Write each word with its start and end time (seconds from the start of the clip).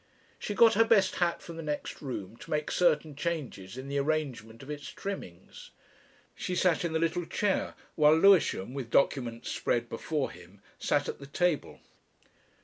She 0.39 0.55
got 0.55 0.73
her 0.73 0.83
best 0.83 1.17
hat 1.17 1.43
from 1.43 1.57
the 1.57 1.61
next 1.61 2.01
room 2.01 2.35
to 2.37 2.49
make 2.49 2.71
certain 2.71 3.15
changes 3.15 3.77
in 3.77 3.87
the 3.87 3.99
arrangement 3.99 4.63
of 4.63 4.69
its 4.71 4.87
trimmings. 4.89 5.69
She 6.33 6.55
sat 6.55 6.83
in 6.83 6.93
the 6.93 6.97
little 6.97 7.27
chair, 7.27 7.75
while 7.93 8.17
Lewisham, 8.17 8.73
with 8.73 8.89
documents 8.89 9.51
spread 9.51 9.89
before 9.89 10.31
him, 10.31 10.63
sat 10.79 11.07
at 11.07 11.19
the 11.19 11.27
table. 11.27 11.81